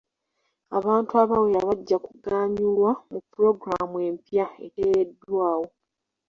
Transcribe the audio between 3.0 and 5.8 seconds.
mu pulogulaamu empya eteereddwawo.